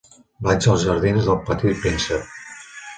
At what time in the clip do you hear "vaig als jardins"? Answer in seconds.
0.47-1.29